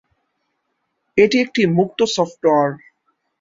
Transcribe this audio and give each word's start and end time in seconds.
এটি 1.17 1.37
একটি 1.39 1.61
মুক্ত 1.77 1.99
সফটওয়্যার। 2.15 2.69